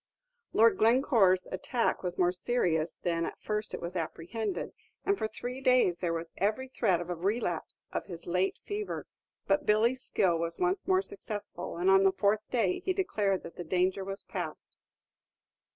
Lord 0.51 0.79
Glencore's 0.79 1.45
attack 1.51 2.01
was 2.01 2.17
more 2.17 2.31
serious 2.31 2.95
than 3.03 3.23
at 3.23 3.39
first 3.39 3.71
it 3.75 3.79
was 3.83 3.95
apprehended, 3.95 4.71
and 5.05 5.15
for 5.15 5.27
three 5.27 5.61
days 5.61 5.99
there 5.99 6.11
was 6.11 6.31
every 6.37 6.67
threat 6.67 6.99
of 6.99 7.11
a 7.11 7.15
relapse 7.15 7.85
of 7.93 8.07
his 8.07 8.25
late 8.25 8.57
fever; 8.65 9.05
but 9.45 9.67
Billy's 9.67 10.01
skill 10.01 10.39
was 10.39 10.57
once 10.57 10.87
more 10.87 11.03
successful, 11.03 11.77
and 11.77 11.91
on 11.91 12.03
the 12.03 12.11
fourth 12.11 12.41
day 12.49 12.79
he 12.79 12.93
declared 12.93 13.43
that 13.43 13.57
the 13.57 13.63
danger 13.63 14.03
was 14.03 14.23
past. 14.23 14.75